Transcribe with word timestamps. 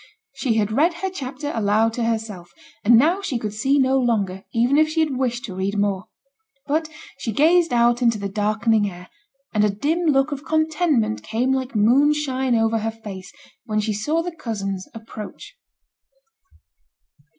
She 0.33 0.55
had 0.55 0.71
read 0.71 0.95
her 0.95 1.11
chapter 1.11 1.51
aloud 1.53 1.93
to 1.93 2.03
herself, 2.03 2.49
and 2.83 2.97
now 2.97 3.21
she 3.21 3.37
could 3.37 3.53
see 3.53 3.77
no 3.77 3.99
longer, 3.99 4.43
even 4.51 4.79
if 4.79 4.89
she 4.89 4.99
had 4.99 5.15
wished 5.15 5.45
to 5.45 5.53
read 5.53 5.77
more; 5.77 6.05
but 6.65 6.89
she 7.19 7.31
gazed 7.31 7.71
out 7.71 8.01
into 8.01 8.17
the 8.17 8.27
darkening 8.27 8.89
air, 8.89 9.09
and 9.53 9.63
a 9.63 9.69
dim 9.69 10.07
look 10.07 10.31
of 10.31 10.43
contentment 10.43 11.21
came 11.21 11.51
like 11.53 11.75
moonshine 11.75 12.55
over 12.55 12.79
her 12.79 12.89
face 12.89 13.31
when 13.65 13.79
she 13.79 13.93
saw 13.93 14.23
the 14.23 14.35
cousins 14.35 14.87
approach. 14.95 15.55